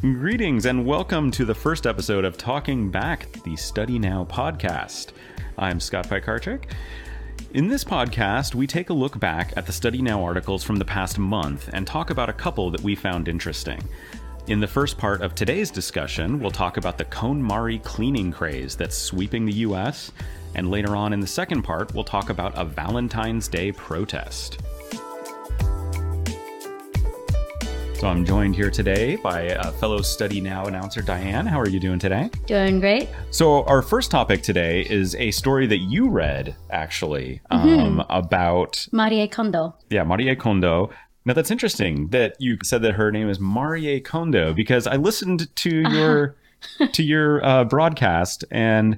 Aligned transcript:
Greetings 0.00 0.66
and 0.66 0.86
welcome 0.86 1.28
to 1.32 1.44
the 1.44 1.56
first 1.56 1.84
episode 1.84 2.24
of 2.24 2.38
Talking 2.38 2.88
Back, 2.88 3.32
the 3.42 3.56
Study 3.56 3.98
Now 3.98 4.24
podcast. 4.30 5.08
I'm 5.58 5.80
Scott 5.80 6.08
Pikarczyk. 6.08 6.70
In 7.54 7.66
this 7.66 7.82
podcast, 7.82 8.54
we 8.54 8.68
take 8.68 8.90
a 8.90 8.94
look 8.94 9.18
back 9.18 9.52
at 9.56 9.66
the 9.66 9.72
Study 9.72 10.00
Now 10.00 10.22
articles 10.22 10.62
from 10.62 10.76
the 10.76 10.84
past 10.84 11.18
month 11.18 11.68
and 11.72 11.84
talk 11.84 12.10
about 12.10 12.28
a 12.28 12.32
couple 12.32 12.70
that 12.70 12.80
we 12.82 12.94
found 12.94 13.26
interesting. 13.26 13.82
In 14.46 14.60
the 14.60 14.68
first 14.68 14.98
part 14.98 15.20
of 15.20 15.34
today's 15.34 15.68
discussion, 15.68 16.38
we'll 16.38 16.52
talk 16.52 16.76
about 16.76 16.96
the 16.96 17.04
KonMari 17.06 17.82
cleaning 17.82 18.30
craze 18.30 18.76
that's 18.76 18.96
sweeping 18.96 19.46
the 19.46 19.56
US, 19.66 20.12
and 20.54 20.70
later 20.70 20.94
on 20.94 21.12
in 21.12 21.18
the 21.18 21.26
second 21.26 21.62
part, 21.62 21.92
we'll 21.92 22.04
talk 22.04 22.30
about 22.30 22.56
a 22.56 22.64
Valentine's 22.64 23.48
Day 23.48 23.72
protest. 23.72 24.60
So 27.98 28.06
I'm 28.06 28.24
joined 28.24 28.54
here 28.54 28.70
today 28.70 29.16
by 29.16 29.40
a 29.40 29.72
fellow 29.72 30.02
Study 30.02 30.40
Now 30.40 30.66
announcer, 30.66 31.02
Diane. 31.02 31.46
How 31.46 31.58
are 31.58 31.68
you 31.68 31.80
doing 31.80 31.98
today? 31.98 32.30
Doing 32.46 32.78
great. 32.78 33.08
So 33.32 33.64
our 33.64 33.82
first 33.82 34.12
topic 34.12 34.40
today 34.40 34.82
is 34.82 35.16
a 35.16 35.32
story 35.32 35.66
that 35.66 35.78
you 35.78 36.08
read, 36.08 36.54
actually, 36.70 37.40
um, 37.50 38.04
about 38.08 38.86
Marie 38.92 39.26
Kondo. 39.26 39.74
yeah 39.90 40.04
Marie 40.04 40.36
Kondo. 40.36 40.90
Now 41.24 41.34
that's 41.34 41.50
interesting 41.50 42.06
that 42.10 42.36
you 42.38 42.58
said 42.62 42.82
that 42.82 42.92
her 42.92 43.10
name 43.10 43.28
is 43.28 43.40
Marie 43.40 44.00
Kondo 44.00 44.52
because 44.54 44.86
I 44.86 44.94
listened 44.94 45.54
to 45.56 45.82
your 45.90 46.36
to 46.92 47.02
your 47.02 47.44
uh, 47.44 47.64
broadcast 47.64 48.44
and 48.52 48.96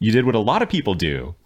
you 0.00 0.10
did 0.10 0.26
what 0.26 0.34
a 0.34 0.40
lot 0.40 0.62
of 0.62 0.68
people 0.68 0.94
do 0.94 1.36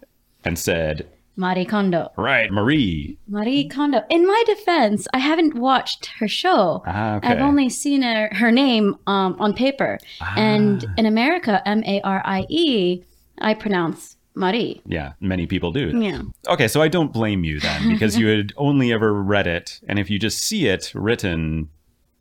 and 0.43 0.57
said, 0.57 1.07
Marie 1.37 1.65
Kondo. 1.65 2.11
"Right, 2.17 2.51
Marie." 2.51 3.17
Marie 3.27 3.67
Kondo. 3.69 4.01
In 4.09 4.25
my 4.27 4.43
defense, 4.47 5.07
I 5.13 5.19
haven't 5.19 5.53
watched 5.55 6.07
her 6.19 6.27
show. 6.27 6.83
Ah, 6.85 7.15
okay. 7.17 7.27
I've 7.29 7.39
only 7.41 7.69
seen 7.69 8.01
her, 8.01 8.29
her 8.33 8.51
name 8.51 8.95
um, 9.07 9.35
on 9.39 9.53
paper. 9.53 9.99
And 10.35 10.83
Ah. 10.85 10.93
in 10.97 11.05
America, 11.05 11.61
M 11.67 11.83
A 11.85 12.01
R 12.01 12.21
I 12.25 12.45
E, 12.49 13.03
I 13.39 13.53
pronounce 13.53 14.17
Marie. 14.35 14.81
yeah, 14.85 15.13
many 15.21 15.45
people 15.47 15.71
do. 15.71 15.89
Yeah. 15.97 16.21
Okay, 16.47 16.67
so 16.67 16.81
I 16.81 16.87
don't 16.89 17.13
blame 17.13 17.43
you 17.43 17.59
then 17.59 17.89
because 17.93 18.17
you 18.17 18.27
had 18.27 18.51
only 18.57 18.91
ever 18.91 19.13
read 19.13 19.47
it, 19.47 19.79
and 19.87 19.97
if 19.99 20.09
you 20.09 20.19
just 20.19 20.39
see 20.39 20.67
it 20.67 20.91
written, 20.93 21.69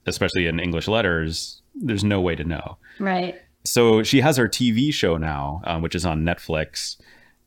especially 0.07 0.47
in 0.47 0.61
English 0.61 0.89
letters, 0.89 1.63
there's 1.75 2.05
no 2.05 2.21
way 2.21 2.35
to 2.37 2.45
know. 2.45 2.77
Right. 2.99 3.35
So 3.65 4.03
she 4.03 4.21
has 4.21 4.37
her 4.37 4.49
TV 4.49 4.93
show 4.95 5.17
now, 5.17 5.61
um, 5.65 5.83
which 5.83 5.95
is 5.95 6.07
on 6.07 6.23
Netflix, 6.23 6.97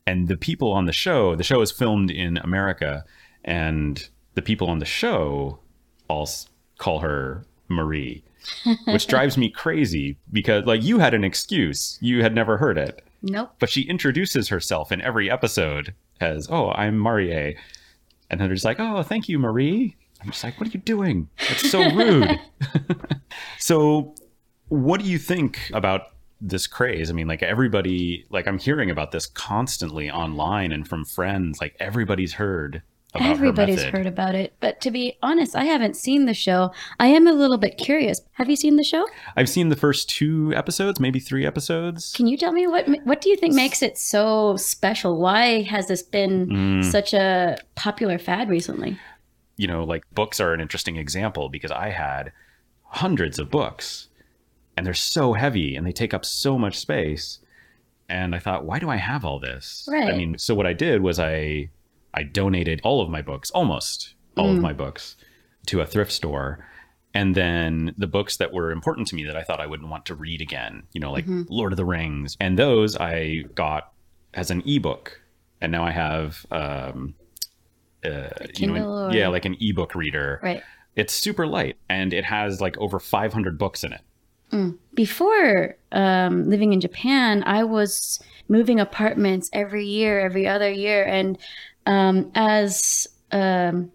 and 0.06 0.28
the 0.28 0.36
people 0.36 0.72
on 0.72 0.86
the 0.86 0.92
show, 0.92 1.34
the 1.36 1.42
show 1.44 1.60
is 1.60 1.70
filmed 1.70 2.10
in 2.10 2.36
America, 2.38 3.04
and 3.44 4.08
the 4.34 4.42
people 4.42 4.68
on 4.68 4.78
the 4.78 4.84
show 4.84 5.58
all 6.08 6.28
call 6.78 7.00
her 7.00 7.44
Marie, 7.68 8.22
which 8.86 9.06
drives 9.06 9.36
me 9.38 9.50
crazy 9.50 10.16
because, 10.32 10.64
like, 10.64 10.82
you 10.82 10.98
had 10.98 11.14
an 11.14 11.24
excuse, 11.24 11.98
you 12.00 12.22
had 12.22 12.34
never 12.34 12.56
heard 12.56 12.78
it 12.78 13.04
Nope. 13.22 13.50
but 13.58 13.68
she 13.70 13.82
introduces 13.82 14.48
herself 14.48 14.90
in 14.92 15.00
every 15.02 15.30
episode 15.30 15.94
as, 16.20 16.48
"Oh, 16.50 16.70
I'm 16.72 16.98
Marie," 16.98 17.56
and 18.30 18.40
then 18.40 18.48
they're 18.48 18.54
just 18.54 18.64
like, 18.64 18.80
"Oh, 18.80 19.02
thank 19.02 19.28
you, 19.28 19.38
Marie." 19.38 19.96
I'm 20.22 20.30
just 20.30 20.42
like, 20.44 20.58
"What 20.60 20.68
are 20.68 20.72
you 20.72 20.80
doing? 20.80 21.28
That's 21.48 21.70
so 21.70 21.80
rude." 21.94 22.38
so, 23.58 24.14
what 24.68 25.00
do 25.00 25.06
you 25.08 25.18
think 25.18 25.58
about 25.72 26.02
this 26.40 26.66
craze? 26.66 27.10
I 27.10 27.12
mean, 27.12 27.28
like 27.28 27.42
everybody, 27.42 28.26
like 28.30 28.46
I'm 28.46 28.58
hearing 28.58 28.90
about 28.90 29.12
this 29.12 29.26
constantly 29.26 30.10
online 30.10 30.72
and 30.72 30.86
from 30.88 31.04
friends. 31.04 31.60
Like 31.60 31.76
everybody's 31.80 32.34
heard. 32.34 32.82
About 33.12 33.28
Everybody's 33.28 33.82
heard 33.82 34.06
about 34.06 34.36
it. 34.36 34.54
But 34.60 34.80
to 34.82 34.90
be 34.92 35.18
honest, 35.20 35.56
I 35.56 35.64
haven't 35.64 35.96
seen 35.96 36.26
the 36.26 36.34
show. 36.34 36.70
I 37.00 37.08
am 37.08 37.26
a 37.26 37.32
little 37.32 37.58
bit 37.58 37.76
curious. 37.76 38.20
Have 38.34 38.48
you 38.48 38.54
seen 38.54 38.76
the 38.76 38.84
show? 38.84 39.04
I've 39.36 39.48
seen 39.48 39.68
the 39.68 39.74
first 39.74 40.08
two 40.08 40.52
episodes, 40.54 41.00
maybe 41.00 41.18
three 41.18 41.44
episodes. 41.44 42.12
Can 42.12 42.28
you 42.28 42.36
tell 42.36 42.52
me 42.52 42.68
what 42.68 42.86
what 43.02 43.20
do 43.20 43.28
you 43.28 43.34
think 43.36 43.52
makes 43.52 43.82
it 43.82 43.98
so 43.98 44.56
special? 44.56 45.18
Why 45.18 45.62
has 45.62 45.88
this 45.88 46.04
been 46.04 46.46
Mm. 46.50 46.84
such 46.84 47.12
a 47.12 47.58
popular 47.74 48.16
fad 48.18 48.48
recently? 48.48 48.96
you 49.56 49.66
know, 49.66 49.82
like 49.84 50.04
books 50.14 50.38
are 50.40 50.54
an 50.54 50.60
interesting 50.60 50.96
example 50.96 51.48
because 51.50 51.70
I 51.72 51.90
had 51.90 52.32
hundreds 52.84 53.38
of 53.40 53.50
books 53.50 54.08
and 54.80 54.86
they're 54.86 54.94
so 54.94 55.34
heavy 55.34 55.76
and 55.76 55.86
they 55.86 55.92
take 55.92 56.14
up 56.14 56.24
so 56.24 56.58
much 56.58 56.78
space. 56.78 57.38
And 58.08 58.34
I 58.34 58.38
thought, 58.38 58.64
why 58.64 58.78
do 58.78 58.88
I 58.88 58.96
have 58.96 59.26
all 59.26 59.38
this? 59.38 59.86
I 59.92 60.16
mean, 60.16 60.38
so 60.38 60.54
what 60.54 60.66
I 60.66 60.72
did 60.72 61.02
was 61.02 61.20
I 61.20 61.68
I 62.14 62.22
donated 62.22 62.80
all 62.82 63.02
of 63.02 63.10
my 63.10 63.20
books, 63.20 63.50
almost 63.50 64.14
all 64.38 64.50
of 64.50 64.56
Mm. 64.56 64.62
my 64.62 64.72
books, 64.72 65.16
to 65.66 65.82
a 65.82 65.86
thrift 65.86 66.10
store. 66.12 66.66
And 67.12 67.34
then 67.34 67.94
the 67.98 68.06
books 68.06 68.38
that 68.38 68.54
were 68.54 68.70
important 68.70 69.06
to 69.08 69.16
me 69.16 69.24
that 69.24 69.36
I 69.36 69.42
thought 69.42 69.60
I 69.60 69.66
wouldn't 69.66 69.90
want 69.90 70.06
to 70.06 70.14
read 70.14 70.40
again, 70.40 70.84
you 70.94 71.00
know, 71.00 71.12
like 71.12 71.26
Mhm. 71.26 71.44
Lord 71.50 71.72
of 71.72 71.76
the 71.76 71.84
Rings. 71.84 72.38
And 72.40 72.58
those 72.58 72.96
I 72.96 73.44
got 73.54 73.92
as 74.32 74.50
an 74.50 74.62
ebook. 74.66 75.20
And 75.60 75.70
now 75.70 75.84
I 75.84 75.90
have 75.90 76.46
um 76.50 77.14
uh, 78.02 78.30
you 78.56 78.66
know, 78.66 79.08
or- 79.08 79.12
yeah, 79.12 79.28
like 79.28 79.44
an 79.44 79.56
ebook 79.60 79.94
reader. 79.94 80.40
Right. 80.42 80.62
It's 80.96 81.12
super 81.12 81.46
light 81.46 81.76
and 81.90 82.12
it 82.14 82.24
has 82.24 82.60
like 82.60 82.78
over 82.78 82.98
500 82.98 83.58
books 83.58 83.84
in 83.84 83.92
it. 83.92 84.00
Before 84.94 85.76
um, 85.92 86.48
living 86.50 86.72
in 86.72 86.80
Japan, 86.80 87.42
I 87.46 87.64
was 87.64 88.20
moving 88.48 88.80
apartments 88.80 89.48
every 89.52 89.86
year, 89.86 90.20
every 90.20 90.46
other 90.46 90.70
year, 90.70 91.04
and 91.04 91.38
um, 91.86 92.30
as 92.34 93.06
um, 93.32 93.90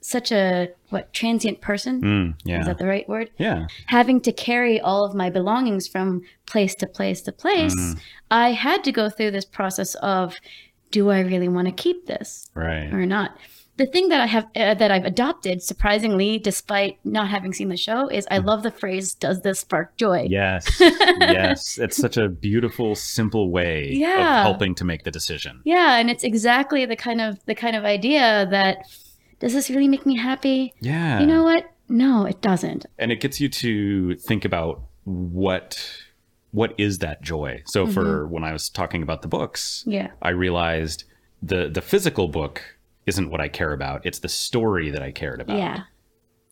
such 0.00 0.32
a 0.32 0.68
what 0.90 1.12
transient 1.12 1.60
person 1.60 2.02
Mm, 2.02 2.60
is 2.60 2.66
that 2.66 2.78
the 2.78 2.86
right 2.86 3.08
word? 3.08 3.30
Yeah. 3.38 3.66
Having 3.86 4.20
to 4.22 4.32
carry 4.32 4.80
all 4.80 5.04
of 5.04 5.14
my 5.14 5.30
belongings 5.30 5.86
from 5.88 6.22
place 6.46 6.74
to 6.76 6.86
place 6.86 7.22
to 7.22 7.32
place, 7.32 7.74
Mm. 7.74 7.98
I 8.30 8.52
had 8.52 8.84
to 8.84 8.92
go 8.92 9.08
through 9.08 9.30
this 9.30 9.44
process 9.46 9.94
of, 9.96 10.34
do 10.90 11.10
I 11.10 11.20
really 11.20 11.48
want 11.48 11.68
to 11.68 11.72
keep 11.72 12.06
this? 12.06 12.50
Right. 12.54 12.92
or 12.92 13.06
not. 13.06 13.38
The 13.78 13.86
thing 13.86 14.08
that 14.10 14.20
I 14.20 14.26
have 14.26 14.44
uh, 14.54 14.74
that 14.74 14.90
I've 14.90 15.04
adopted, 15.06 15.62
surprisingly, 15.62 16.38
despite 16.38 16.98
not 17.04 17.28
having 17.28 17.52
seen 17.54 17.68
the 17.70 17.76
show, 17.76 18.06
is 18.08 18.26
I 18.30 18.38
love 18.38 18.62
the 18.62 18.70
phrase 18.70 19.14
"Does 19.14 19.40
this 19.40 19.60
spark 19.60 19.96
joy?" 19.96 20.26
Yes. 20.28 20.66
yes. 20.80 21.78
It's 21.78 21.96
such 21.96 22.16
a 22.18 22.28
beautiful, 22.28 22.94
simple 22.94 23.50
way 23.50 23.90
Yeah. 23.92 24.40
of 24.40 24.44
helping 24.44 24.74
to 24.76 24.84
make 24.84 25.04
the 25.04 25.10
decision. 25.10 25.62
Yeah, 25.64 25.96
and 25.96 26.10
it's 26.10 26.22
exactly 26.22 26.84
the 26.84 26.96
kind 26.96 27.20
of 27.20 27.42
the 27.46 27.54
kind 27.54 27.74
of 27.74 27.84
idea 27.84 28.46
that 28.50 28.86
does 29.40 29.54
this 29.54 29.70
really 29.70 29.88
make 29.88 30.04
me 30.06 30.16
happy? 30.16 30.74
Yeah. 30.80 31.20
You 31.20 31.26
know 31.26 31.42
what? 31.42 31.64
No, 31.88 32.26
it 32.26 32.40
doesn't. 32.42 32.86
and 32.98 33.10
it 33.10 33.20
gets 33.20 33.40
you 33.40 33.48
to 33.48 34.14
think 34.16 34.44
about 34.44 34.82
what 35.04 35.82
what 36.50 36.74
is 36.76 36.98
that 36.98 37.22
joy. 37.22 37.62
So 37.66 37.86
for 37.86 38.26
when 38.26 38.44
I 38.44 38.52
was 38.52 38.68
talking 38.68 39.02
about 39.02 39.22
the 39.22 39.28
books, 39.28 39.82
Yeah. 39.86 40.08
I 40.20 40.28
realized 40.30 41.04
the 41.42 41.68
the 41.70 41.80
physical 41.80 42.28
book 42.28 42.76
isn't 43.06 43.30
what 43.30 43.40
I 43.40 43.48
care 43.48 43.72
about. 43.72 44.06
It's 44.06 44.20
the 44.20 44.28
story 44.28 44.90
that 44.90 45.02
I 45.02 45.10
cared 45.12 45.40
about. 45.40 45.58
Yeah. 45.58 45.82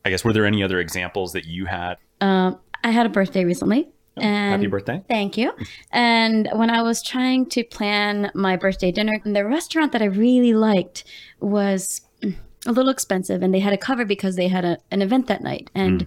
I 0.05 0.11
guess 0.11 0.25
were 0.25 0.33
there 0.33 0.47
any 0.47 0.63
other 0.63 0.81
examples 0.81 1.33
that 1.33 1.45
you 1.45 1.67
had? 1.67 1.97
Um, 2.21 2.59
I 2.83 2.91
had 2.91 3.07
a 3.07 3.09
birthday 3.09 3.45
recently, 3.45 3.89
and 4.17 4.53
Happy 4.53 4.67
birthday. 4.67 5.03
Thank 5.09 5.37
you. 5.37 5.53
And 5.93 6.49
when 6.55 6.71
I 6.71 6.83
was 6.83 7.03
trying 7.03 7.47
to 7.51 7.65
plan 7.65 8.31
my 8.35 8.57
birthday 8.57 8.91
dinner, 8.91 9.21
the 9.25 9.45
restaurant 9.45 9.93
that 9.93 10.03
I 10.03 10.07
really 10.07 10.55
liked 10.55 11.05
was 11.41 12.01
mm, 12.23 12.35
a 12.67 12.73
little 12.73 12.91
expensive, 12.91 13.43
and 13.43 13.53
they 13.55 13.61
had 13.61 13.73
a 13.73 13.79
cover 13.79 14.05
because 14.05 14.37
they 14.37 14.49
had 14.49 14.65
a, 14.65 14.79
an 14.91 15.03
event 15.03 15.27
that 15.27 15.43
night. 15.43 15.71
And 15.75 16.07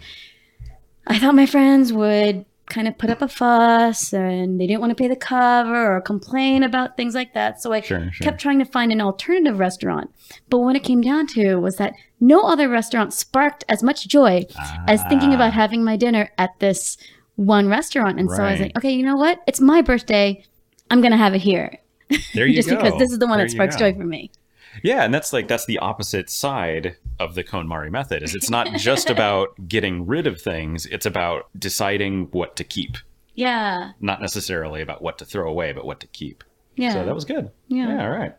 I 1.07 1.19
thought 1.19 1.35
my 1.35 1.45
friends 1.45 1.93
would 1.93 2.45
kind 2.67 2.87
of 2.87 2.97
put 2.97 3.09
up 3.09 3.21
a 3.21 3.27
fuss 3.27 4.13
and 4.13 4.59
they 4.59 4.65
didn't 4.67 4.79
want 4.79 4.89
to 4.91 4.95
pay 4.95 5.07
the 5.07 5.15
cover 5.15 5.95
or 5.95 6.01
complain 6.01 6.63
about 6.63 6.95
things 6.97 7.13
like 7.13 7.33
that. 7.33 7.61
So 7.61 7.73
I 7.73 7.81
Sure, 7.81 8.09
sure. 8.11 8.23
kept 8.23 8.39
trying 8.39 8.59
to 8.59 8.65
find 8.65 8.91
an 8.91 9.01
alternative 9.01 9.59
restaurant. 9.59 10.09
But 10.49 10.59
when 10.59 10.75
it 10.75 10.83
came 10.83 11.01
down 11.01 11.27
to 11.27 11.57
was 11.57 11.75
that 11.75 11.93
no 12.19 12.43
other 12.43 12.69
restaurant 12.69 13.13
sparked 13.13 13.65
as 13.67 13.83
much 13.83 14.07
joy 14.07 14.45
as 14.87 15.03
thinking 15.09 15.33
about 15.33 15.49
Ah. 15.49 15.55
having 15.55 15.83
my 15.83 15.97
dinner 15.97 16.29
at 16.37 16.51
this 16.59 16.97
one 17.35 17.67
restaurant. 17.67 18.19
And 18.19 18.29
so 18.31 18.41
I 18.43 18.51
was 18.51 18.61
like, 18.61 18.77
okay, 18.77 18.91
you 18.91 19.03
know 19.03 19.17
what? 19.17 19.39
It's 19.45 19.59
my 19.59 19.81
birthday. 19.81 20.43
I'm 20.89 21.01
going 21.01 21.11
to 21.11 21.17
have 21.17 21.33
it 21.35 21.41
here. 21.41 21.77
There 22.33 22.45
you 22.47 22.53
Just 22.61 22.69
go. 22.69 22.77
because 22.77 22.97
this 22.97 23.11
is 23.11 23.19
the 23.19 23.27
one 23.27 23.39
There 23.39 23.47
that 23.47 23.51
sparks 23.51 23.75
joy 23.75 23.93
for 23.93 24.05
me. 24.05 24.31
Yeah, 24.81 25.03
and 25.03 25.13
that's 25.13 25.33
like 25.33 25.47
that's 25.47 25.65
the 25.65 25.79
opposite 25.79 26.29
side 26.29 26.95
of 27.19 27.35
the 27.35 27.43
KonMari 27.43 27.91
method. 27.91 28.23
Is 28.23 28.33
it's 28.33 28.49
not 28.49 28.73
just 28.75 29.09
about 29.11 29.67
getting 29.67 30.05
rid 30.05 30.25
of 30.25 30.41
things; 30.41 30.85
it's 30.87 31.05
about 31.05 31.49
deciding 31.57 32.27
what 32.31 32.55
to 32.55 32.63
keep. 32.63 32.97
Yeah. 33.35 33.91
Not 33.99 34.21
necessarily 34.21 34.81
about 34.81 35.01
what 35.01 35.17
to 35.19 35.25
throw 35.25 35.49
away, 35.49 35.71
but 35.73 35.85
what 35.85 35.99
to 36.01 36.07
keep. 36.07 36.43
Yeah. 36.75 36.93
So 36.93 37.05
that 37.05 37.15
was 37.15 37.25
good. 37.25 37.51
Yeah. 37.67 37.87
Yeah. 37.87 38.03
All 38.03 38.11
right. 38.11 38.35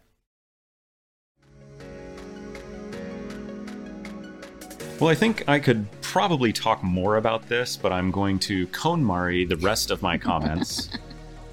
Well, 5.00 5.10
I 5.10 5.16
think 5.16 5.48
I 5.48 5.58
could 5.58 5.86
probably 6.02 6.52
talk 6.52 6.82
more 6.84 7.16
about 7.16 7.48
this, 7.48 7.76
but 7.76 7.92
I'm 7.92 8.12
going 8.12 8.38
to 8.40 8.69
KonMari 8.69 9.48
the 9.48 9.56
rest 9.56 9.90
of 9.90 10.02
my 10.02 10.16
comments. 10.16 10.88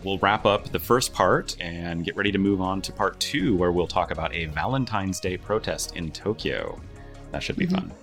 we'll 0.04 0.18
wrap 0.20 0.46
up 0.46 0.72
the 0.72 0.80
first 0.80 1.14
part 1.14 1.56
and 1.60 2.04
get 2.04 2.16
ready 2.16 2.32
to 2.32 2.38
move 2.38 2.62
on 2.62 2.82
to 2.82 2.92
part 2.92 3.20
two, 3.20 3.56
where 3.56 3.72
we'll 3.72 3.88
talk 3.88 4.12
about 4.12 4.34
a 4.34 4.46
Valentine's 4.46 5.20
Day 5.20 5.38
protest 5.38 5.96
in 5.96 6.12
Tokyo. 6.12 6.80
That 7.32 7.44
should 7.44 7.58
be 7.58 7.68
mm-hmm. 7.68 7.76
fun. 7.76 7.94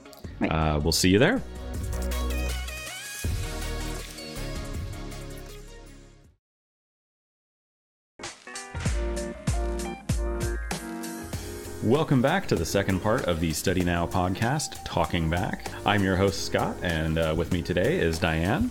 Right. 0.40 0.52
Uh, 0.52 0.80
we'll 0.80 0.92
see 0.92 1.10
you 1.10 1.18
there. 1.18 1.42
Welcome 11.84 12.20
back 12.20 12.46
to 12.48 12.54
the 12.54 12.66
second 12.66 13.00
part 13.00 13.24
of 13.24 13.40
the 13.40 13.52
Study 13.52 13.82
Now 13.82 14.06
podcast, 14.06 14.84
Talking 14.84 15.30
Back. 15.30 15.70
I'm 15.86 16.02
your 16.02 16.16
host, 16.16 16.44
Scott, 16.44 16.76
and 16.82 17.16
uh, 17.16 17.34
with 17.36 17.50
me 17.50 17.62
today 17.62 17.98
is 17.98 18.18
Diane. 18.18 18.70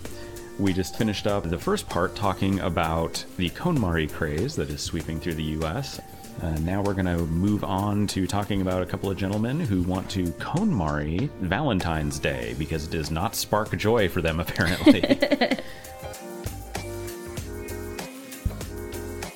We 0.58 0.72
just 0.72 0.96
finished 0.96 1.26
up 1.26 1.48
the 1.48 1.58
first 1.58 1.88
part 1.88 2.16
talking 2.16 2.58
about 2.60 3.24
the 3.36 3.48
KonMari 3.50 4.10
craze 4.12 4.56
that 4.56 4.68
is 4.70 4.80
sweeping 4.80 5.20
through 5.20 5.34
the 5.34 5.44
US. 5.60 6.00
Uh, 6.42 6.50
now 6.60 6.82
we're 6.82 6.94
going 6.94 7.06
to 7.06 7.18
move 7.26 7.62
on 7.64 8.06
to 8.08 8.26
talking 8.26 8.60
about 8.60 8.82
a 8.82 8.86
couple 8.86 9.10
of 9.10 9.16
gentlemen 9.16 9.60
who 9.60 9.82
want 9.82 10.08
to 10.10 10.24
KonMari 10.24 11.28
Valentine's 11.40 12.18
Day 12.18 12.54
because 12.58 12.84
it 12.84 12.90
does 12.90 13.10
not 13.10 13.34
spark 13.36 13.76
joy 13.76 14.08
for 14.08 14.20
them, 14.20 14.40
apparently. 14.44 15.00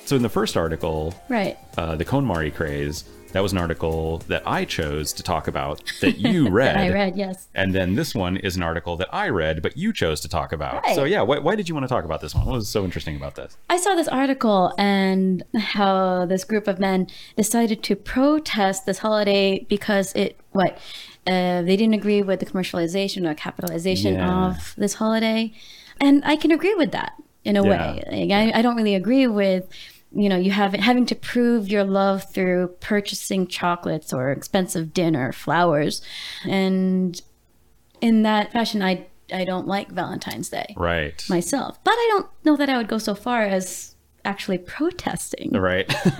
so, 0.05 0.15
in 0.17 0.21
the 0.21 0.29
first 0.29 0.57
article, 0.57 1.13
Right. 1.29 1.57
uh, 1.77 1.95
the 1.95 2.05
KonMari 2.05 2.53
craze, 2.53 3.05
that 3.33 3.41
was 3.43 3.51
an 3.51 3.57
article 3.57 4.19
that 4.29 4.43
I 4.47 4.63
chose 4.65 5.11
to 5.13 5.23
talk 5.23 5.47
about 5.47 5.81
that 6.01 6.17
you 6.17 6.49
read. 6.49 6.75
That 6.75 6.83
I 6.85 6.89
read, 6.89 7.17
yes. 7.17 7.47
And 7.53 7.73
then 7.75 7.95
this 7.95 8.15
one 8.15 8.37
is 8.37 8.55
an 8.55 8.63
article 8.63 8.95
that 8.97 9.09
I 9.13 9.29
read, 9.29 9.61
but 9.61 9.75
you 9.75 9.91
chose 9.91 10.21
to 10.21 10.29
talk 10.29 10.53
about. 10.53 10.81
Right. 10.83 10.95
So, 10.95 11.03
yeah, 11.03 11.21
why, 11.21 11.39
why 11.39 11.55
did 11.55 11.67
you 11.67 11.75
want 11.75 11.83
to 11.83 11.87
talk 11.89 12.05
about 12.05 12.21
this 12.21 12.33
one? 12.33 12.45
What 12.45 12.53
was 12.55 12.69
so 12.69 12.83
interesting 12.85 13.15
about 13.15 13.35
this? 13.35 13.57
I 13.69 13.77
saw 13.77 13.95
this 13.95 14.07
article 14.07 14.73
and 14.77 15.43
how 15.57 16.25
this 16.25 16.43
group 16.45 16.67
of 16.67 16.79
men 16.79 17.07
decided 17.35 17.83
to 17.83 17.95
protest 17.95 18.85
this 18.85 18.99
holiday 18.99 19.65
because 19.69 20.13
it 20.13 20.39
what 20.51 20.77
uh, 21.25 21.61
they 21.63 21.75
didn't 21.75 21.93
agree 21.95 22.21
with 22.21 22.39
the 22.39 22.45
commercialization 22.45 23.27
or 23.29 23.33
capitalization 23.33 24.13
Yeah. 24.15 24.47
of 24.49 24.75
this 24.77 24.93
holiday, 24.95 25.51
and 25.99 26.21
I 26.25 26.35
can 26.35 26.51
agree 26.51 26.75
with 26.75 26.91
that 26.91 27.13
in 27.43 27.57
a 27.57 27.63
Yeah. 27.63 27.69
way. 27.69 28.03
Like, 28.27 28.31
I, 28.55 28.59
I 28.59 28.61
don't 28.61 28.75
really 28.75 28.93
agree 28.95 29.25
with 29.27 29.67
you 30.15 30.29
know 30.29 30.37
you 30.37 30.51
have 30.51 30.73
having 30.73 31.05
to 31.07 31.15
prove 31.15 31.67
your 31.69 31.83
love 31.83 32.31
through 32.31 32.67
purchasing 32.79 33.47
chocolates 33.47 34.13
or 34.13 34.31
expensive 34.31 34.93
dinner, 34.93 35.31
flowers, 35.31 36.01
and 36.47 37.21
in 38.01 38.23
that 38.23 38.51
fashion, 38.51 38.81
I 38.81 39.07
I 39.33 39.45
don't 39.45 39.67
like 39.67 39.89
Valentine's 39.89 40.49
Day 40.49 40.73
Right. 40.77 41.23
myself. 41.29 41.81
But 41.83 41.93
I 41.93 42.07
don't 42.11 42.27
know 42.45 42.55
that 42.57 42.69
I 42.69 42.77
would 42.77 42.87
go 42.87 42.97
so 42.97 43.15
far 43.15 43.41
as 43.43 43.95
actually 44.25 44.57
protesting. 44.57 45.51
Right. 45.51 45.85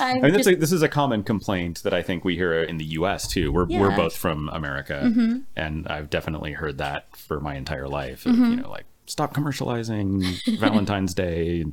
I 0.00 0.20
mean, 0.20 0.34
just, 0.34 0.48
a, 0.48 0.56
this 0.56 0.72
is 0.72 0.82
a 0.82 0.88
common 0.88 1.22
complaint 1.22 1.82
that 1.82 1.94
I 1.94 2.02
think 2.02 2.24
we 2.24 2.34
hear 2.36 2.62
in 2.62 2.76
the 2.78 2.84
U.S. 3.00 3.28
too. 3.28 3.52
We're 3.52 3.64
we're 3.66 3.88
Mm-hmm. 3.88 3.96
both 3.96 4.16
from 4.16 4.48
America, 4.50 5.44
and 5.56 5.86
I've 5.88 6.10
definitely 6.10 6.52
heard 6.52 6.78
that 6.78 7.14
for 7.16 7.40
my 7.40 7.54
entire 7.54 7.88
life. 7.88 8.26
of, 8.26 8.36
You 8.36 8.56
know, 8.56 8.70
like 8.70 8.84
stop 9.06 9.34
commercializing 9.34 10.58
Valentine's 10.58 11.14
Day. 11.14 11.64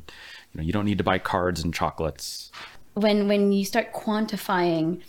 You 0.54 0.58
know, 0.60 0.64
you 0.64 0.74
don't 0.74 0.86
need 0.86 0.98
to 0.98 1.04
buy 1.04 1.20
cards 1.20 1.64
and 1.64 1.74
chocolates. 1.74 2.52
when 2.96 3.28
when 3.28 3.52
you 3.52 3.64
start 3.66 3.94
quantifying 3.94 5.02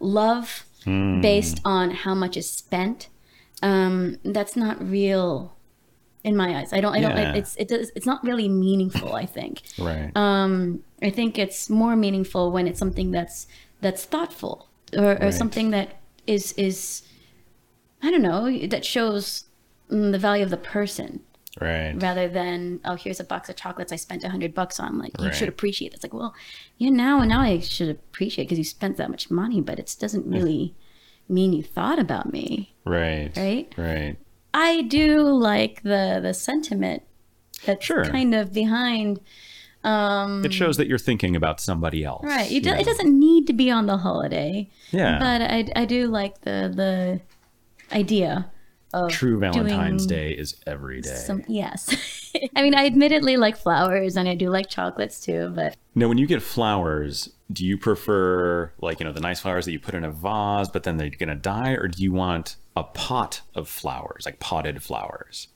love 0.00 0.64
Hmm. 0.84 1.20
based 1.20 1.60
on 1.64 1.90
how 1.90 2.14
much 2.14 2.36
is 2.36 2.48
spent, 2.48 3.08
um, 3.62 4.18
that's 4.24 4.54
not 4.56 4.80
real 4.80 5.56
in 6.22 6.36
my 6.36 6.56
eyes. 6.58 6.72
I 6.72 6.80
don't. 6.80 6.94
I 6.94 7.00
don't. 7.00 7.16
Yeah. 7.16 7.34
It's 7.34 7.56
it 7.56 7.68
does, 7.68 7.90
it's 7.96 8.06
not 8.06 8.22
really 8.24 8.48
meaningful. 8.48 9.14
I 9.14 9.26
think. 9.26 9.62
Right. 9.78 10.10
Um, 10.16 10.82
I 11.02 11.10
think 11.10 11.38
it's 11.38 11.68
more 11.68 11.96
meaningful 11.96 12.52
when 12.52 12.66
it's 12.68 12.78
something 12.78 13.10
that's 13.10 13.46
that's 13.80 14.04
thoughtful 14.04 14.68
or, 14.96 15.12
or 15.12 15.16
Right. 15.26 15.34
something 15.34 15.70
that 15.72 15.96
is 16.26 16.52
is 16.52 17.02
I 18.02 18.10
don't 18.10 18.22
know 18.22 18.50
that 18.68 18.84
shows 18.84 19.44
mm, 19.90 20.12
the 20.12 20.18
value 20.18 20.44
of 20.44 20.50
the 20.50 20.56
person 20.56 21.20
right. 21.60 21.94
rather 22.02 22.28
than 22.28 22.80
oh 22.84 22.94
here's 22.94 23.20
a 23.20 23.24
box 23.24 23.48
of 23.48 23.56
chocolates 23.56 23.92
I 23.92 23.96
spent 23.96 24.24
a 24.24 24.28
hundred 24.28 24.54
bucks 24.54 24.78
on 24.80 24.98
like 24.98 25.12
you 25.18 25.26
Right. 25.26 25.34
should 25.34 25.48
appreciate 25.48 25.92
it. 25.92 25.94
It's 25.96 26.04
like 26.04 26.14
well 26.14 26.34
yeah 26.78 26.90
now 26.90 27.22
now 27.24 27.40
I 27.40 27.60
should 27.60 27.88
appreciate 27.90 28.44
because 28.44 28.58
you 28.58 28.64
spent 28.64 28.96
that 28.98 29.10
much 29.10 29.30
money 29.30 29.60
but 29.60 29.78
it 29.78 29.94
doesn't 29.98 30.26
really 30.26 30.74
mean 31.28 31.52
you 31.52 31.62
thought 31.62 31.98
about 31.98 32.32
me 32.32 32.74
Right. 32.84 33.32
right 33.36 33.72
Right. 33.76 34.16
I 34.54 34.82
do 34.82 35.22
like 35.22 35.82
the 35.82 36.20
the 36.22 36.32
sentiment 36.34 37.02
that's 37.64 37.84
Sure. 37.84 38.04
kind 38.04 38.34
of 38.34 38.52
behind 38.52 39.20
um 39.84 40.44
It 40.44 40.52
shows 40.52 40.76
that 40.78 40.88
you're 40.88 40.98
thinking 40.98 41.36
about 41.36 41.60
somebody 41.60 42.02
else. 42.04 42.24
right 42.24 42.50
you 42.50 42.60
do, 42.60 42.70
it 42.70 42.84
doesn't 42.84 43.18
need 43.18 43.46
to 43.46 43.52
be 43.52 43.70
on 43.70 43.86
the 43.86 43.98
holiday 43.98 44.68
Yeah. 44.90 45.18
but 45.18 45.42
I 45.42 45.68
I 45.76 45.84
do 45.84 46.06
like 46.08 46.40
the 46.42 46.72
the 46.74 47.20
idea 47.96 48.50
of 49.04 49.10
True 49.10 49.38
Valentine's 49.38 50.06
Day 50.06 50.32
is 50.32 50.56
every 50.66 51.00
day. 51.00 51.14
some 51.14 51.42
yes 51.48 51.94
I 52.56 52.62
mean 52.62 52.74
I 52.74 52.86
admittedly 52.86 53.36
like 53.36 53.56
flowers 53.56 54.16
and 54.16 54.28
I 54.28 54.34
do 54.34 54.50
like 54.50 54.68
chocolates 54.68 55.20
too 55.20 55.52
but 55.54 55.76
Now, 55.94 56.08
when 56.08 56.18
you 56.18 56.26
get 56.26 56.42
flowers, 56.42 57.30
do 57.52 57.64
you 57.64 57.78
prefer 57.78 58.72
like 58.80 59.00
you 59.00 59.06
know 59.06 59.12
the 59.12 59.20
nice 59.20 59.40
flowers 59.40 59.64
that 59.66 59.72
you 59.72 59.78
put 59.80 59.94
in 59.94 60.04
a 60.04 60.10
vase, 60.10 60.68
but 60.68 60.82
then 60.82 60.96
they're 60.96 61.10
gonna 61.10 61.34
die, 61.34 61.72
or 61.72 61.88
do 61.88 62.02
you 62.02 62.12
want 62.12 62.56
a 62.74 62.82
pot 62.82 63.40
of 63.54 63.68
flowers, 63.68 64.26
like 64.26 64.38
potted 64.40 64.82
flowers? 64.82 65.48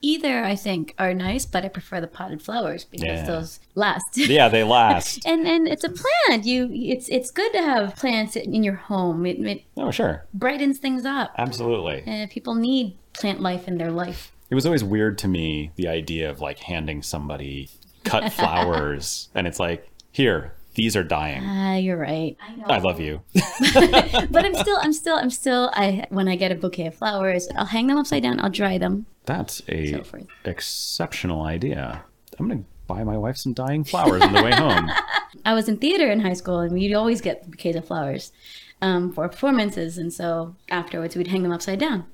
Either 0.00 0.44
I 0.44 0.54
think 0.54 0.94
are 0.98 1.12
nice 1.14 1.44
but 1.46 1.64
I 1.64 1.68
prefer 1.68 2.00
the 2.00 2.06
potted 2.06 2.40
flowers 2.42 2.84
because 2.84 3.04
Yeah. 3.20 3.26
those 3.26 3.60
last. 3.74 4.04
Yeah, 4.16 4.48
they 4.48 4.64
last. 4.64 5.26
and 5.26 5.46
and 5.46 5.66
it's 5.68 5.84
a 5.84 5.90
plant. 5.90 6.44
You 6.44 6.68
it's 6.72 7.08
it's 7.08 7.30
good 7.30 7.52
to 7.52 7.62
have 7.62 7.96
plants 7.96 8.36
in 8.36 8.62
your 8.62 8.74
home. 8.74 9.26
It, 9.26 9.38
it 9.40 9.64
oh, 9.76 9.90
sure, 9.90 10.26
brightens 10.34 10.78
things 10.78 11.04
up. 11.04 11.34
Absolutely. 11.38 12.02
and 12.06 12.30
people 12.30 12.54
need 12.54 12.96
plant 13.12 13.40
life 13.40 13.66
in 13.68 13.78
their 13.78 13.90
life. 13.90 14.32
It 14.50 14.54
was 14.54 14.64
always 14.64 14.82
weird 14.84 15.18
to 15.18 15.28
me 15.28 15.72
the 15.76 15.88
idea 15.88 16.30
of 16.30 16.40
like 16.40 16.58
handing 16.60 17.02
somebody 17.02 17.68
cut 18.04 18.32
flowers, 18.38 19.28
and 19.34 19.46
it's 19.46 19.60
like, 19.60 19.90
here, 20.10 20.54
these 20.78 20.96
are 20.96 21.04
dying. 21.04 21.42
ah 21.44 21.74
you're 21.76 21.98
right 21.98 22.36
I 22.40 22.56
know 22.56 22.64
I 22.68 22.78
love 22.78 22.98
you. 23.00 23.20
but 23.34 24.44
I'm 24.44 24.54
still, 24.64 24.78
I'm 24.80 24.92
still, 24.92 25.16
I'm 25.16 25.30
still. 25.30 25.70
I 25.74 26.06
when 26.08 26.28
I 26.28 26.36
get 26.36 26.50
a 26.52 26.54
bouquet 26.54 26.86
of 26.86 26.94
flowers, 26.94 27.48
I'll 27.56 27.66
hang 27.66 27.86
them 27.88 27.98
upside 27.98 28.22
down. 28.22 28.40
I'll 28.40 28.50
dry 28.50 28.78
them. 28.78 29.06
That's 29.26 29.60
a 29.68 29.92
So 29.92 30.02
forth. 30.04 30.26
exceptional 30.44 31.42
idea. 31.42 32.04
I'm 32.38 32.48
gonna 32.48 32.62
buy 32.86 33.04
my 33.04 33.18
wife 33.18 33.36
some 33.36 33.52
dying 33.52 33.84
flowers 33.84 34.22
on 34.22 34.32
the 34.32 34.42
way 34.42 34.52
home. 34.52 34.90
I 35.44 35.52
was 35.54 35.68
in 35.68 35.76
theater 35.78 36.10
in 36.10 36.20
high 36.20 36.32
school, 36.34 36.60
and 36.60 36.72
we'd 36.72 36.94
always 36.94 37.20
get 37.20 37.50
bouquets 37.50 37.76
of 37.76 37.84
flowers 37.86 38.32
um, 38.80 39.12
for 39.12 39.28
performances, 39.28 39.98
and 39.98 40.12
so 40.12 40.54
afterwards 40.70 41.16
we'd 41.16 41.26
hang 41.26 41.42
them 41.42 41.52
upside 41.52 41.78
down. 41.80 42.04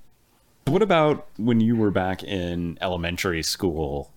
What 0.67 0.81
about 0.82 1.26
when 1.37 1.60
you 1.60 1.77
were 1.77 1.91
back 1.91 2.22
in 2.22 2.79
elementary 2.81 3.43
school 3.43 4.10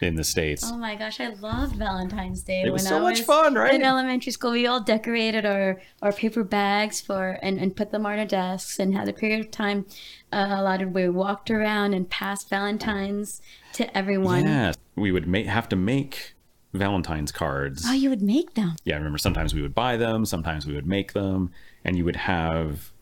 in 0.00 0.14
the 0.14 0.24
States? 0.24 0.62
Oh 0.64 0.76
my 0.76 0.94
gosh, 0.94 1.20
I 1.20 1.28
loved 1.28 1.76
Valentine's 1.76 2.42
Day. 2.42 2.62
It 2.62 2.70
was 2.70 2.82
when 2.82 2.88
so 2.90 2.96
I 2.98 3.00
much 3.00 3.22
fun, 3.22 3.54
right? 3.54 3.74
In 3.74 3.82
elementary 3.82 4.32
school, 4.32 4.52
we 4.52 4.66
all 4.66 4.80
decorated 4.80 5.44
our, 5.44 5.80
our 6.02 6.12
paper 6.12 6.44
bags 6.44 7.00
for 7.00 7.38
and, 7.42 7.58
and 7.58 7.74
put 7.74 7.90
them 7.90 8.06
on 8.06 8.18
our 8.18 8.24
desks 8.24 8.78
and 8.78 8.94
had 8.94 9.08
a 9.08 9.12
period 9.12 9.40
of 9.40 9.50
time 9.50 9.86
uh, 10.32 10.46
allotted 10.50 10.94
where 10.94 11.10
we 11.10 11.16
walked 11.18 11.50
around 11.50 11.94
and 11.94 12.08
passed 12.08 12.48
Valentines 12.48 13.40
to 13.72 13.96
everyone. 13.96 14.44
Yeah, 14.44 14.72
we 14.94 15.10
would 15.12 15.26
ma- 15.26 15.42
have 15.44 15.68
to 15.70 15.76
make 15.76 16.34
Valentine's 16.74 17.32
cards. 17.32 17.84
Oh, 17.86 17.92
you 17.92 18.10
would 18.10 18.22
make 18.22 18.54
them. 18.54 18.76
yeah, 18.84 18.94
I 18.94 18.98
remember 18.98 19.18
sometimes 19.18 19.54
we 19.54 19.62
would 19.62 19.74
buy 19.74 19.96
them, 19.96 20.24
sometimes 20.24 20.66
we 20.66 20.74
would 20.74 20.86
make 20.86 21.12
them, 21.12 21.50
and 21.84 21.96
you 21.96 22.04
would 22.04 22.16
have, 22.16 22.92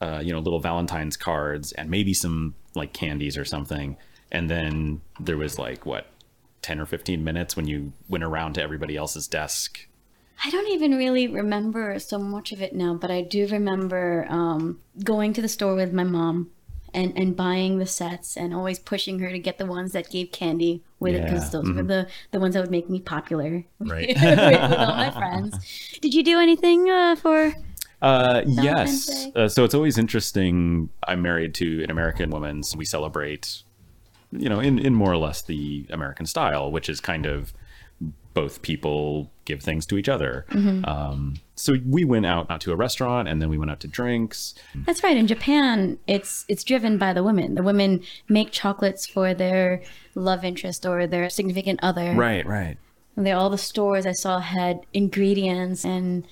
uh, 0.00 0.20
you 0.24 0.32
know, 0.32 0.38
little 0.40 0.60
Valentine's 0.60 1.16
cards 1.16 1.72
and 1.72 1.90
maybe 1.90 2.14
some 2.14 2.54
like 2.74 2.92
candies 2.92 3.36
or 3.36 3.44
something. 3.44 3.96
And 4.30 4.48
then 4.48 5.02
there 5.20 5.36
was 5.36 5.58
like 5.58 5.84
what, 5.84 6.06
ten 6.62 6.80
or 6.80 6.86
fifteen 6.86 7.22
minutes 7.24 7.56
when 7.56 7.66
you 7.68 7.92
went 8.08 8.24
around 8.24 8.54
to 8.54 8.62
everybody 8.62 8.96
else's 8.96 9.26
desk. 9.28 9.86
I 10.44 10.50
don't 10.50 10.68
even 10.68 10.96
really 10.96 11.28
remember 11.28 11.98
so 12.00 12.18
much 12.18 12.50
of 12.52 12.60
it 12.62 12.74
now, 12.74 12.94
but 12.94 13.10
I 13.10 13.22
do 13.22 13.46
remember 13.46 14.26
um, 14.28 14.80
going 15.04 15.32
to 15.34 15.42
the 15.42 15.48
store 15.48 15.76
with 15.76 15.92
my 15.92 16.02
mom 16.04 16.50
and, 16.92 17.16
and 17.16 17.36
buying 17.36 17.78
the 17.78 17.86
sets 17.86 18.36
and 18.36 18.52
always 18.52 18.78
pushing 18.80 19.20
her 19.20 19.30
to 19.30 19.38
get 19.38 19.58
the 19.58 19.66
ones 19.66 19.92
that 19.92 20.10
gave 20.10 20.32
candy 20.32 20.82
with 20.98 21.14
it 21.14 21.22
because 21.24 21.44
Yeah, 21.44 21.60
those 21.60 21.72
were 21.72 21.82
the, 21.84 22.08
the 22.32 22.40
ones 22.40 22.54
that 22.54 22.60
would 22.60 22.72
make 22.72 22.90
me 22.90 23.00
popular 23.00 23.64
Right. 23.78 24.08
with, 24.08 24.16
with 24.20 24.78
all 24.78 24.96
my 24.96 25.10
friends. 25.12 25.56
Did 26.00 26.12
you 26.12 26.24
do 26.24 26.40
anything 26.40 26.90
uh, 26.90 27.14
for? 27.16 27.54
Uh, 28.02 28.42
yes. 28.46 29.28
Uh, 29.36 29.48
so 29.48 29.62
it's 29.62 29.74
always 29.74 29.96
interesting. 29.96 30.88
I'm 31.06 31.22
married 31.22 31.54
to 31.54 31.84
an 31.84 31.90
American 31.90 32.30
woman. 32.30 32.64
So 32.64 32.76
we 32.76 32.84
celebrate, 32.84 33.62
you 34.32 34.48
know, 34.48 34.60
in, 34.60 34.78
in 34.78 34.94
more 34.94 35.12
or 35.12 35.16
less 35.18 35.42
the 35.42 35.86
American 35.90 36.26
style, 36.26 36.70
which 36.70 36.88
is 36.88 37.00
kind 37.00 37.26
of 37.26 37.52
both 38.34 38.62
people 38.62 39.30
give 39.44 39.60
things 39.60 39.84
to 39.86 39.98
each 39.98 40.08
other. 40.08 40.46
Mm-hmm. 40.50 40.84
Um, 40.86 41.34
so 41.54 41.74
we 41.86 42.04
went 42.04 42.24
out, 42.24 42.48
not 42.48 42.60
to 42.62 42.72
a 42.72 42.76
restaurant 42.76 43.28
and 43.28 43.42
then 43.42 43.50
we 43.50 43.58
went 43.58 43.70
out 43.70 43.80
to 43.80 43.88
drinks. 43.88 44.54
That's 44.74 45.02
right. 45.04 45.16
In 45.16 45.26
Japan, 45.26 45.98
it's 46.06 46.44
it's 46.48 46.64
driven 46.64 46.96
by 46.96 47.12
the 47.12 47.22
women. 47.22 47.54
The 47.54 47.62
women 47.62 48.02
make 48.28 48.50
chocolates 48.50 49.06
for 49.06 49.34
their 49.34 49.82
love 50.14 50.44
interest 50.44 50.86
or 50.86 51.06
their 51.06 51.28
significant 51.28 51.80
other. 51.82 52.14
Right, 52.14 52.46
right. 52.46 52.78
And 53.16 53.26
they, 53.26 53.32
all 53.32 53.50
the 53.50 53.58
stores 53.58 54.06
I 54.06 54.12
saw 54.12 54.40
had 54.40 54.80
ingredients 54.94 55.84
and 55.84 56.26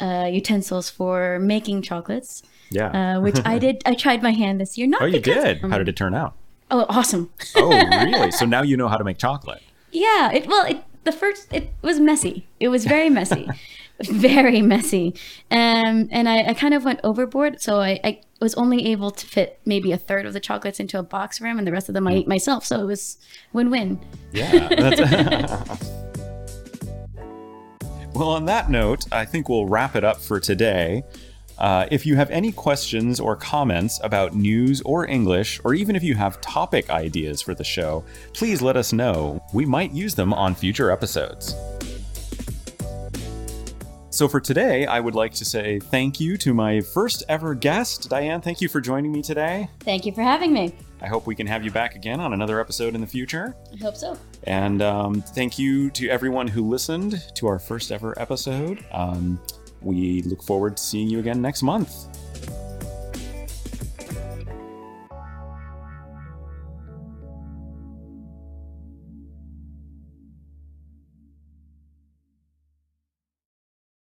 uh, 0.00 0.28
utensils 0.32 0.88
for 0.88 1.38
making 1.38 1.82
chocolates, 1.82 2.42
Yeah. 2.70 3.16
uh, 3.16 3.20
which 3.20 3.36
I 3.44 3.58
did. 3.64 3.82
I 3.84 3.94
tried 3.94 4.22
my 4.22 4.30
hand 4.32 4.60
this 4.60 4.78
year. 4.78 4.86
Not 4.86 5.02
oh, 5.02 5.06
you 5.06 5.12
because, 5.20 5.44
did? 5.44 5.64
um, 5.64 5.70
How 5.70 5.78
did 5.78 5.88
it 5.88 5.96
turn 5.96 6.14
out? 6.14 6.34
Oh, 6.74 6.86
awesome! 6.88 7.30
Oh, 7.54 7.68
really? 7.70 8.30
so 8.32 8.44
now 8.46 8.62
you 8.62 8.76
know 8.76 8.88
how 8.88 8.96
to 8.96 9.04
make 9.04 9.16
chocolate. 9.16 9.62
yeah. 9.92 10.32
It 10.32 10.48
well, 10.48 10.66
it 10.66 10.82
the 11.04 11.12
first 11.12 11.46
it 11.52 11.72
was 11.82 12.00
messy. 12.00 12.48
It 12.58 12.66
was 12.66 12.84
very 12.84 13.08
messy. 13.08 13.48
very 14.02 14.60
messy. 14.60 15.14
Um, 15.52 16.08
and 16.10 16.28
I, 16.28 16.42
I 16.48 16.54
kind 16.54 16.74
of 16.74 16.84
went 16.84 16.98
overboard. 17.04 17.62
So 17.62 17.80
I, 17.80 18.00
I 18.02 18.20
was 18.40 18.56
only 18.56 18.86
able 18.88 19.12
to 19.12 19.24
fit 19.24 19.60
maybe 19.64 19.92
a 19.92 19.96
third 19.96 20.26
of 20.26 20.32
the 20.32 20.40
chocolates 20.40 20.80
into 20.80 20.98
a 20.98 21.04
box 21.04 21.38
for 21.38 21.46
him, 21.46 21.58
and 21.58 21.66
the 21.66 21.70
rest 21.70 21.88
of 21.88 21.94
them 21.94 22.08
I 22.08 22.14
ate 22.14 22.26
myself. 22.26 22.64
So 22.66 22.80
it 22.80 22.86
was 22.86 23.18
win 23.52 23.70
win. 23.70 24.00
Yeah. 24.32 24.66
That's 24.68 25.80
well, 28.14 28.30
on 28.30 28.46
that 28.46 28.68
note, 28.68 29.04
I 29.12 29.24
think 29.24 29.48
we'll 29.48 29.66
wrap 29.66 29.94
it 29.94 30.02
up 30.02 30.20
for 30.20 30.40
today. 30.40 31.04
Uh, 31.58 31.86
if 31.90 32.04
you 32.04 32.16
have 32.16 32.30
any 32.30 32.52
questions 32.52 33.20
or 33.20 33.36
comments 33.36 34.00
about 34.02 34.34
news 34.34 34.82
or 34.82 35.06
English, 35.06 35.60
or 35.64 35.74
even 35.74 35.94
if 35.94 36.02
you 36.02 36.14
have 36.14 36.40
topic 36.40 36.90
ideas 36.90 37.40
for 37.40 37.54
the 37.54 37.64
show, 37.64 38.04
please 38.32 38.60
let 38.60 38.76
us 38.76 38.92
know. 38.92 39.42
We 39.52 39.64
might 39.64 39.92
use 39.92 40.14
them 40.14 40.32
on 40.32 40.54
future 40.54 40.90
episodes. 40.90 41.54
So 44.14 44.28
for 44.28 44.38
today, 44.38 44.86
I 44.86 45.00
would 45.00 45.16
like 45.16 45.34
to 45.34 45.44
say 45.44 45.80
thank 45.80 46.20
you 46.20 46.36
to 46.36 46.54
my 46.54 46.80
first 46.80 47.24
ever 47.28 47.52
guest. 47.52 48.08
Diane, 48.08 48.40
thank 48.40 48.60
you 48.60 48.68
for 48.68 48.80
joining 48.80 49.10
me 49.10 49.22
today. 49.22 49.68
Thank 49.80 50.06
you 50.06 50.12
for 50.12 50.22
having 50.22 50.52
me. 50.52 50.72
I 51.00 51.08
hope 51.08 51.26
we 51.26 51.34
can 51.34 51.48
have 51.48 51.64
you 51.64 51.72
back 51.72 51.96
again 51.96 52.20
on 52.20 52.32
another 52.32 52.60
episode 52.60 52.94
in 52.94 53.00
the 53.00 53.08
future. 53.08 53.56
I 53.72 53.82
hope 53.82 53.96
so. 53.96 54.16
And 54.44 54.82
um, 54.82 55.20
thank 55.20 55.58
you 55.58 55.90
to 55.90 56.08
everyone 56.10 56.46
who 56.46 56.62
listened 56.62 57.24
to 57.34 57.48
our 57.48 57.58
first 57.58 57.90
ever 57.90 58.16
episode. 58.16 58.84
Um, 58.92 59.40
we 59.84 60.22
look 60.22 60.42
forward 60.42 60.76
to 60.76 60.82
seeing 60.82 61.08
you 61.08 61.18
again 61.18 61.40
next 61.40 61.62
month. 61.62 62.08